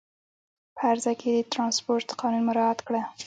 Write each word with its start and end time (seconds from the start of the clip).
په 0.75 0.81
هر 0.87 0.97
ځای 1.03 1.15
کې 1.21 1.29
د 1.33 1.39
ترانسپورټ 1.53 2.07
قانون 2.19 2.43
مراعات 2.49 2.79
کړه. 2.87 3.01